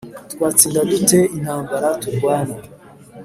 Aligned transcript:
Twatsinda 0.31 0.79
dute 0.89 1.19
intambara 1.37 1.87
turwana 2.01 2.55